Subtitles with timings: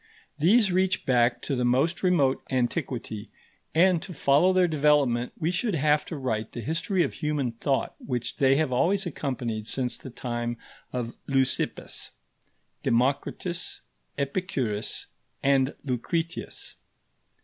[0.39, 3.29] These reach back to the most remote antiquity,
[3.75, 7.93] and to follow their development we should have to write the history of human thought
[7.99, 10.57] which they have always accompanied since the time
[10.91, 12.13] of Leucippus,
[12.81, 13.81] Democritus,
[14.17, 15.05] Epicurus,
[15.43, 16.77] and Lucretius.